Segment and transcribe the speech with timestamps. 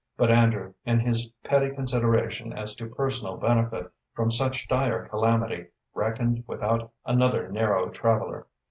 [0.17, 6.43] But Andrew, in his petty consideration as to personal benefit from such dire calamity, reckoned
[6.47, 8.47] without another narrow traveller.